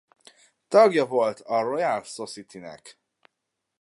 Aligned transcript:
Tagja 0.67 1.05
volt 1.05 1.39
a 1.39 1.61
Royal 1.61 2.03
Society-nek. 2.03 2.99